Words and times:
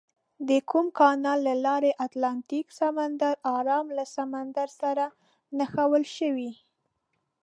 د 0.49 0.51
کوم 0.69 0.85
کانال 0.99 1.39
له 1.47 1.55
لارې 1.65 1.91
اتلانتیک 2.05 2.65
سمندر 2.79 3.33
ارام 3.57 3.87
له 3.97 4.05
سمندر 4.15 4.67
سره 4.81 5.05
نښلول 5.57 6.03
شوي؟ 6.17 6.51